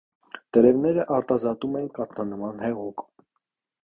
Տերևները 0.55 1.03
արտազատում 1.17 1.77
են 1.81 1.85
կաթնանման 1.97 2.65
հեղուկ։ 2.65 3.05